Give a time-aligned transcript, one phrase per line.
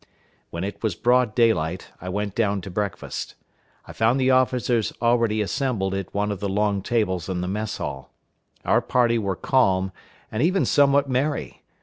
[0.49, 3.35] When it was broad daylight, I went down to breakfast.
[3.85, 7.77] I found the officers already assembled at one of the long tables in the mess
[7.77, 8.11] hall.
[8.65, 9.91] Our party were calm,
[10.31, 11.61] and even somewhat merry.